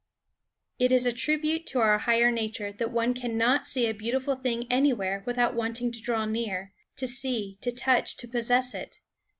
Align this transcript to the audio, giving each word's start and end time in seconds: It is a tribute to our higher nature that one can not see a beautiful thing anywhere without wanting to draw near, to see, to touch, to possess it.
It 0.79 0.91
is 0.91 1.05
a 1.05 1.13
tribute 1.13 1.67
to 1.67 1.79
our 1.79 1.99
higher 1.99 2.31
nature 2.31 2.71
that 2.71 2.89
one 2.91 3.13
can 3.13 3.37
not 3.37 3.67
see 3.67 3.85
a 3.85 3.93
beautiful 3.93 4.33
thing 4.33 4.65
anywhere 4.71 5.21
without 5.27 5.53
wanting 5.53 5.91
to 5.91 6.01
draw 6.01 6.25
near, 6.25 6.73
to 6.95 7.07
see, 7.07 7.59
to 7.61 7.71
touch, 7.71 8.17
to 8.17 8.27
possess 8.27 8.73
it. 8.73 8.97